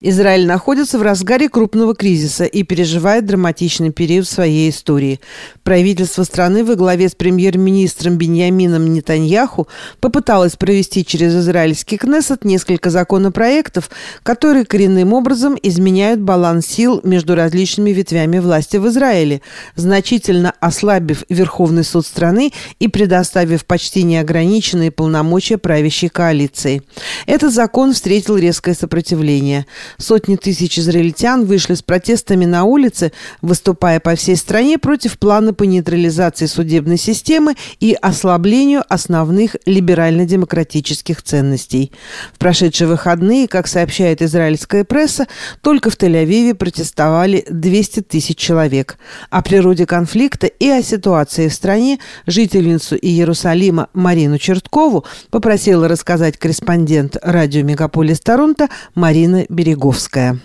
[0.00, 5.18] Израиль находится в разгаре крупного кризиса и переживает драматичный период своей истории.
[5.64, 9.66] Правительство страны во главе с премьер-министром Беньямином Нетаньяху
[9.98, 13.90] попыталось провести через израильский Кнессет несколько законопроектов,
[14.22, 19.42] которые коренным образом изменяют баланс сил между различными ветвями власти в Израиле,
[19.74, 26.82] значительно ослабив Верховный суд страны и предоставив почти неограниченные полномочия правящей коалиции.
[27.26, 29.66] Этот закон встретил резкое сопротивление–
[29.96, 33.12] Сотни тысяч израильтян вышли с протестами на улицы,
[33.42, 41.92] выступая по всей стране против плана по нейтрализации судебной системы и ослаблению основных либерально-демократических ценностей.
[42.34, 45.26] В прошедшие выходные, как сообщает израильская пресса,
[45.62, 48.98] только в Тель-Авиве протестовали 200 тысяч человек.
[49.30, 57.16] О природе конфликта и о ситуации в стране жительницу Иерусалима Марину Черткову попросила рассказать корреспондент
[57.22, 59.77] радио «Мегаполис Торонто» Марина Береговая.
[59.78, 60.38] Береговская.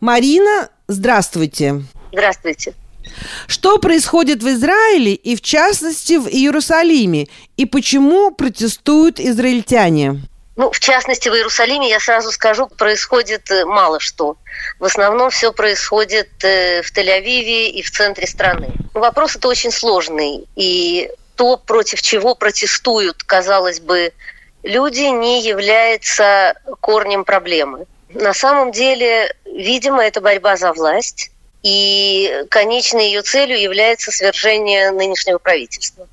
[0.00, 1.82] Марина, здравствуйте.
[2.12, 2.74] Здравствуйте.
[3.46, 7.26] Что происходит в Израиле и, в частности, в Иерусалиме?
[7.56, 10.20] И почему протестуют израильтяне?
[10.56, 14.36] Ну, в частности, в Иерусалиме, я сразу скажу, происходит э, мало что.
[14.78, 18.68] В основном все происходит э, в Тель-Авиве и в центре страны.
[18.92, 20.46] Вопрос это очень сложный.
[20.54, 24.12] И то, против чего протестуют, казалось бы,
[24.62, 27.86] люди, не является корнем проблемы.
[28.14, 31.30] На самом деле, видимо, это борьба за власть,
[31.62, 36.06] и конечной ее целью является свержение нынешнего правительства.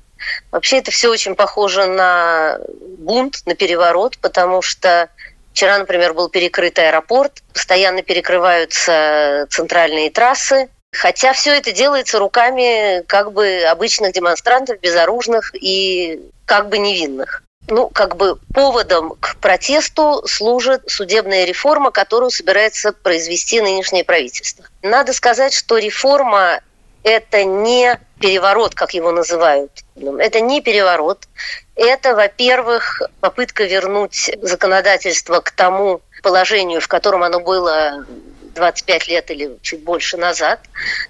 [0.50, 2.58] Вообще это все очень похоже на
[2.98, 5.08] бунт, на переворот, потому что
[5.52, 13.32] вчера, например, был перекрыт аэропорт, постоянно перекрываются центральные трассы, хотя все это делается руками как
[13.32, 20.82] бы обычных демонстрантов, безоружных и как бы невинных ну, как бы поводом к протесту служит
[20.88, 24.64] судебная реформа, которую собирается произвести нынешнее правительство.
[24.82, 26.60] Надо сказать, что реформа
[27.02, 29.72] это не переворот, как его называют.
[29.96, 31.26] Это не переворот.
[31.74, 38.06] Это, во-первых, попытка вернуть законодательство к тому положению, в котором оно было
[38.54, 40.60] 25 лет или чуть больше назад,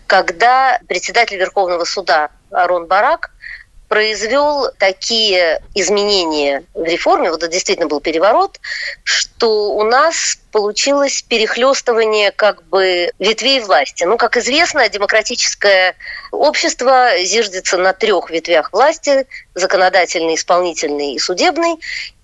[0.06, 3.31] когда председатель Верховного суда Арон Барак
[3.92, 8.58] произвел такие изменения в реформе, вот это действительно был переворот,
[9.04, 14.04] что у нас получилось перехлестывание как бы ветвей власти.
[14.04, 15.94] Ну, как известно, демократическое
[16.30, 21.74] общество зиждется на трех ветвях власти– законодательный, исполнительный и судебный.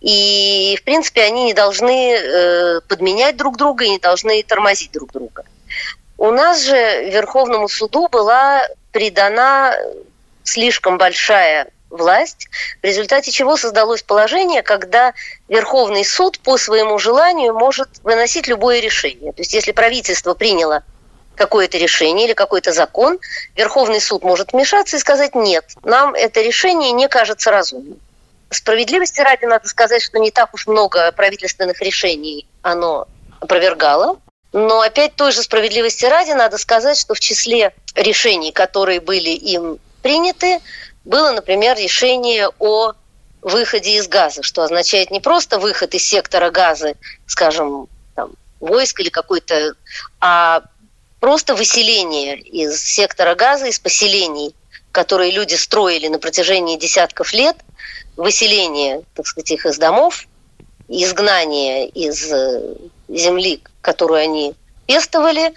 [0.01, 5.13] И, в принципе, они не должны э, подменять друг друга и не должны тормозить друг
[5.13, 5.45] друга.
[6.17, 9.77] У нас же Верховному суду была придана
[10.49, 12.49] слишком большая власть,
[12.83, 15.15] в результате чего создалось положение, когда
[15.49, 19.33] Верховный суд по своему желанию может выносить любое решение.
[19.33, 20.83] То есть если правительство приняло
[21.35, 23.19] какое-то решение или какой-то закон,
[23.57, 27.99] Верховный суд может вмешаться и сказать «нет, нам это решение не кажется разумным».
[28.51, 33.07] Справедливости ради надо сказать, что не так уж много правительственных решений оно
[33.41, 34.19] опровергало.
[34.53, 39.79] Но опять той же справедливости ради надо сказать, что в числе решений, которые были им
[40.03, 40.61] приняты,
[41.05, 42.93] было, например, решение о
[43.43, 46.95] выходе из газа, что означает не просто выход из сектора газа,
[47.27, 49.75] скажем, там, войск или какой-то,
[50.21, 50.63] а
[51.21, 54.55] просто выселение из сектора газа, из поселений,
[54.93, 57.57] которые люди строили на протяжении десятков лет,
[58.17, 60.27] выселение, так сказать, их из домов,
[60.89, 62.75] изгнание из э,
[63.09, 64.55] земли, которую они
[64.87, 65.53] пестовали,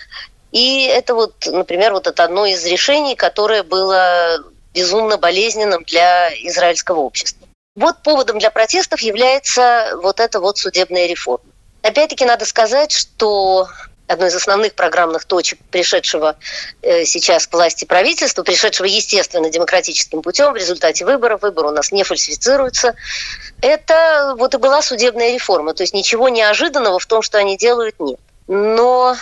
[0.51, 4.39] и это вот, например, вот это одно из решений, которое было
[4.73, 7.47] безумно болезненным для израильского общества.
[7.75, 11.45] Вот поводом для протестов является вот эта вот судебная реформа.
[11.81, 13.67] Опять-таки надо сказать, что
[14.07, 16.35] одной из основных программных точек пришедшего
[16.81, 21.93] э, сейчас к власти правительства, пришедшего, естественно, демократическим путем в результате выборов, выборы у нас
[21.93, 22.95] не фальсифицируются,
[23.61, 25.73] это вот и была судебная реформа.
[25.73, 28.19] То есть ничего неожиданного в том, что они делают, нет.
[28.47, 29.15] Но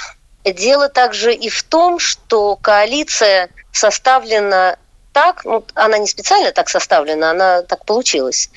[0.54, 4.78] Дело также и в том, что коалиция составлена
[5.14, 8.50] так, ну, она не специально так составлена, она так получилась,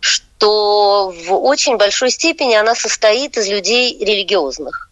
[0.00, 4.90] что в очень большой степени она состоит из людей религиозных,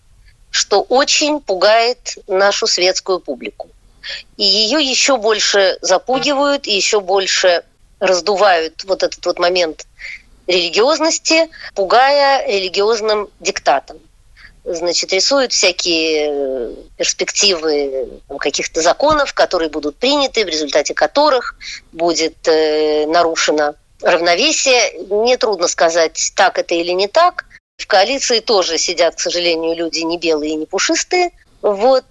[0.51, 3.69] что очень пугает нашу светскую публику.
[4.37, 7.65] И ее еще больше запугивают, и еще больше
[7.99, 9.87] раздувают вот этот вот момент
[10.47, 13.99] религиозности, пугая религиозным диктатом
[14.67, 21.55] значит, рисуют всякие э, перспективы каких-то законов, которые будут приняты, в результате которых
[21.93, 25.07] будет э, нарушено равновесие.
[25.09, 27.45] Мне трудно сказать, так это или не так.
[27.79, 31.31] В коалиции тоже сидят, к сожалению, люди не белые и не пушистые.
[31.63, 32.05] Вот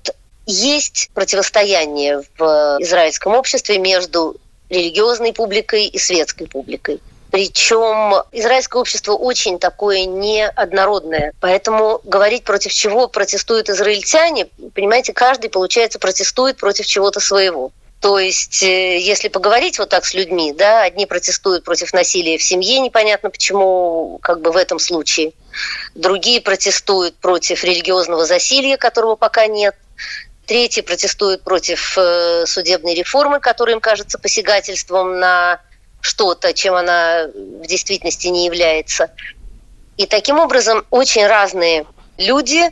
[0.46, 4.38] есть противостояние в израильском обществе между
[4.69, 7.01] религиозной публикой и светской публикой.
[7.36, 11.34] Причем израильское общество очень такое неоднородное.
[11.42, 17.74] Поэтому говорить, против чего протестуют израильтяне, понимаете, каждый, получается, протестует против чего-то своего.
[18.00, 22.44] То есть, э, если поговорить вот так с людьми, да, одни протестуют против насилия в
[22.44, 25.34] семье, непонятно почему, как бы в этом случае.
[25.94, 29.76] Другие протестуют против религиозного засилья, которого пока нет.
[30.46, 35.60] Третьи протестуют против э, судебной реформы, которая им кажется посягательством на
[36.06, 39.10] что-то, чем она в действительности не является.
[39.98, 41.86] И таким образом очень разные
[42.18, 42.69] люди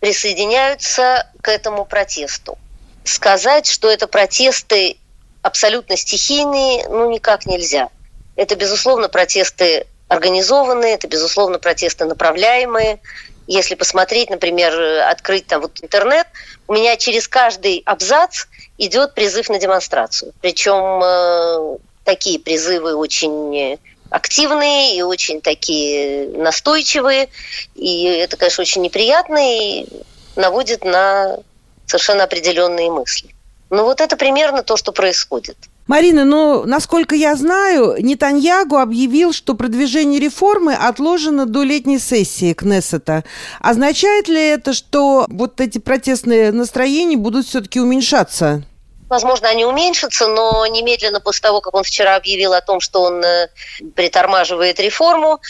[0.00, 2.58] присоединяются к этому протесту.
[3.04, 4.96] Сказать, что это протесты
[5.42, 7.90] абсолютно стихийные, ну никак нельзя.
[8.34, 12.98] Это, безусловно, протесты организованные, это, безусловно, протесты направляемые.
[13.46, 14.72] Если посмотреть, например,
[15.08, 16.26] открыть там вот интернет,
[16.66, 18.46] у меня через каждый абзац
[18.78, 20.32] идет призыв на демонстрацию.
[20.40, 23.78] Причем э, такие призывы очень
[24.10, 27.28] активные и очень такие настойчивые.
[27.74, 29.86] И это, конечно, очень неприятно и
[30.36, 31.38] наводит на
[31.86, 33.34] совершенно определенные мысли.
[33.70, 35.56] Ну вот это примерно то, что происходит.
[35.86, 43.24] Марина, ну, насколько я знаю, Нетаньягу объявил, что продвижение реформы отложено до летней сессии Кнессета.
[43.60, 48.64] Означает ли это, что вот эти протестные настроения будут все-таки уменьшаться?
[49.14, 53.24] Возможно, они уменьшатся, но немедленно после того, как он вчера объявил о том, что он
[53.24, 53.48] э,
[53.94, 55.40] притормаживает реформу,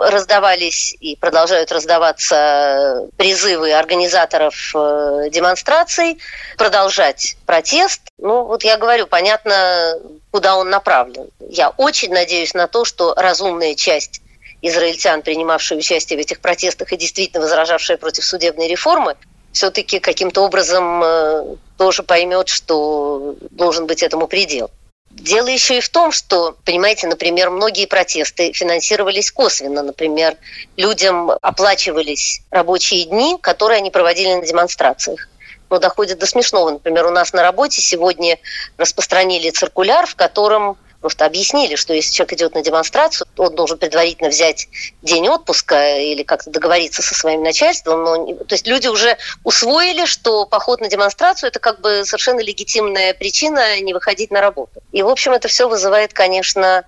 [0.00, 6.18] раздавались и продолжают раздаваться призывы организаторов э, демонстраций
[6.58, 8.00] продолжать протест.
[8.18, 9.96] Ну, вот я говорю, понятно,
[10.32, 11.28] куда он направлен.
[11.48, 14.22] Я очень надеюсь на то, что разумная часть
[14.60, 19.14] израильтян, принимавшие участие в этих протестах и действительно возражавшие против судебной реформы,
[19.54, 24.70] все-таки каким-то образом э, тоже поймет, что должен быть этому предел.
[25.10, 29.82] Дело еще и в том, что, понимаете, например, многие протесты финансировались косвенно.
[29.84, 30.36] Например,
[30.76, 35.28] людям оплачивались рабочие дни, которые они проводили на демонстрациях.
[35.70, 36.70] Но доходит до смешного.
[36.70, 38.38] Например, у нас на работе сегодня
[38.76, 44.30] распространили циркуляр, в котором просто объяснили, что если человек идет на демонстрацию, он должен предварительно
[44.30, 44.68] взять
[45.02, 48.04] день отпуска или как-то договориться со своим начальством.
[48.04, 53.12] Но, то есть люди уже усвоили, что поход на демонстрацию– это как бы совершенно легитимная
[53.12, 54.80] причина не выходить на работу.
[54.92, 56.86] И, в общем, это все вызывает, конечно,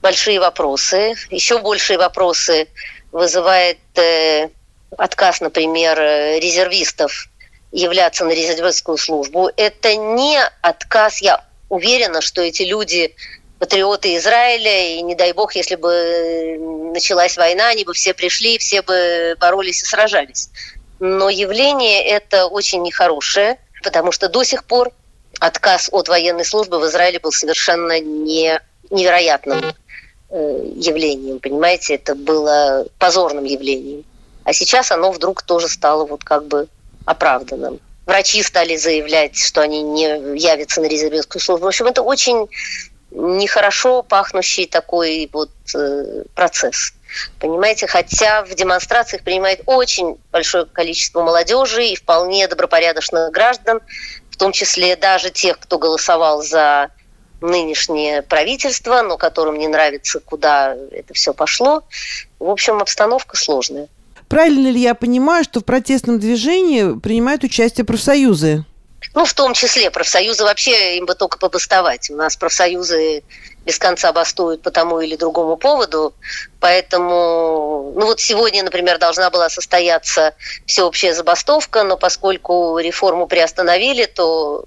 [0.00, 1.14] большие вопросы.
[1.28, 2.68] Еще большие вопросы
[3.12, 4.48] вызывает э,
[4.96, 7.28] отказ, например, резервистов
[7.70, 9.50] являться на резервистскую службу.
[9.58, 13.14] Это не отказ, я уверена, что эти люди
[13.62, 16.58] патриоты Израиля, и не дай бог, если бы
[16.92, 20.50] началась война, они бы все пришли, все бы боролись и сражались.
[20.98, 24.90] Но явление это очень нехорошее, потому что до сих пор
[25.38, 28.60] отказ от военной службы в Израиле был совершенно не,
[28.90, 29.62] невероятным
[30.30, 34.02] э, явлением, понимаете, это было позорным явлением.
[34.42, 36.66] А сейчас оно вдруг тоже стало вот как бы
[37.04, 37.78] оправданным.
[38.06, 41.66] Врачи стали заявлять, что они не явятся на резервистскую службу.
[41.66, 42.48] В общем, это очень
[43.14, 46.94] нехорошо пахнущий такой вот э, процесс.
[47.38, 53.80] Понимаете, хотя в демонстрациях принимает очень большое количество молодежи и вполне добропорядочных граждан,
[54.30, 56.90] в том числе даже тех, кто голосовал за
[57.42, 61.82] нынешнее правительство, но которым не нравится, куда это все пошло.
[62.38, 63.88] В общем, обстановка сложная.
[64.28, 68.64] Правильно ли я понимаю, что в протестном движении принимают участие профсоюзы?
[69.14, 72.10] Ну, в том числе профсоюзы вообще им бы только побастовать.
[72.10, 73.22] У нас профсоюзы
[73.64, 76.14] без конца бастуют по тому или другому поводу.
[76.60, 80.34] Поэтому, ну вот сегодня, например, должна была состояться
[80.66, 84.64] всеобщая забастовка, но поскольку реформу приостановили, то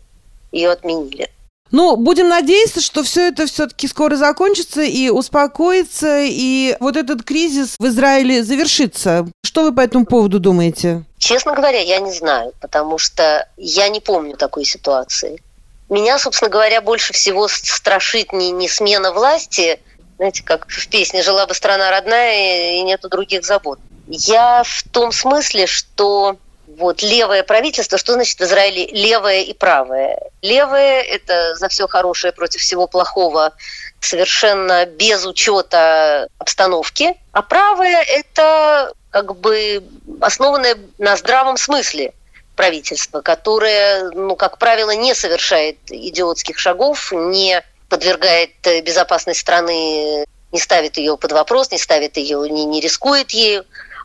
[0.52, 1.30] ее отменили.
[1.72, 7.76] Ну, будем надеяться, что все это все-таки скоро закончится и успокоится, и вот этот кризис
[7.80, 9.28] в Израиле завершится.
[9.44, 11.04] Что вы по этому поводу думаете?
[11.26, 15.42] Честно говоря, я не знаю, потому что я не помню такой ситуации.
[15.90, 19.80] Меня, собственно говоря, больше всего страшит не, не смена власти,
[20.18, 23.80] знаете, как в песне «Жила бы страна родная и нету других забот».
[24.06, 30.20] Я в том смысле, что вот левое правительство, что значит в Израиле левое и правое?
[30.44, 33.54] Левое– это за все хорошее против всего плохого,
[34.00, 39.82] совершенно без учета обстановки, а правое– это как бы
[40.20, 42.14] основанное на здравом смысле
[42.58, 48.52] правительство, которое, ну, как правило, не совершает идиотских шагов, не подвергает
[48.84, 53.64] безопасность страны, не ставит ее под вопрос, не ставит ее, не, не рискует ею,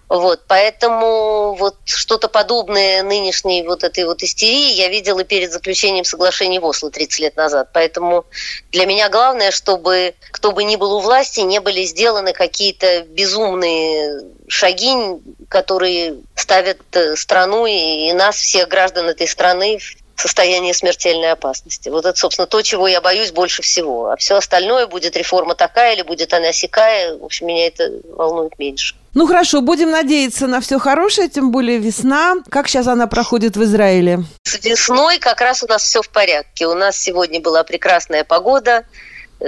[0.09, 6.61] Вот, поэтому вот что-то подобное нынешней вот этой вот истерии я видела перед заключением соглашения
[6.61, 7.71] в Осло 30 лет назад.
[7.73, 8.27] Поэтому
[8.71, 14.21] для меня главное, чтобы кто бы ни был у власти, не были сделаны какие-то безумные
[14.51, 14.93] шаги,
[15.49, 19.79] которые ставят э, страну и нас, всех граждан этой страны,
[20.21, 21.89] в состоянии смертельной опасности.
[21.89, 24.11] Вот это, собственно, то, чего я боюсь больше всего.
[24.11, 28.59] А все остальное, будет реформа такая или будет она сякая, в общем, меня это волнует
[28.59, 28.95] меньше.
[29.15, 32.37] Ну хорошо, будем надеяться на все хорошее, тем более весна.
[32.51, 34.25] Как сейчас она проходит в Израиле?
[34.45, 36.67] С весной как раз у нас все в порядке.
[36.67, 38.85] У нас сегодня была прекрасная погода,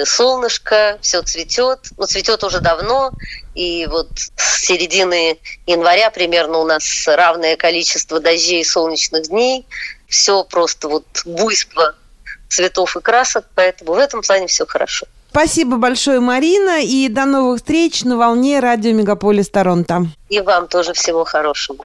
[0.05, 1.81] солнышко, все цветет.
[1.97, 3.13] Ну, цветет уже давно,
[3.55, 9.67] и вот с середины января примерно у нас равное количество дождей и солнечных дней.
[10.09, 11.95] Все просто вот буйство
[12.49, 15.07] цветов и красок, поэтому в этом плане все хорошо.
[15.31, 20.07] Спасибо большое, Марина, и до новых встреч на волне радио Мегаполис Торонто.
[20.29, 21.79] И вам тоже всего хорошего.